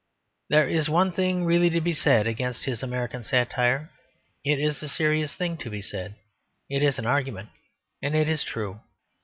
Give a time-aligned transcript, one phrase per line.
[0.49, 3.91] There is one thing really to be said against his American satire;
[4.43, 6.15] it is a serious thing to be said:
[6.71, 7.49] it is an argument,
[8.01, 8.79] and it is true.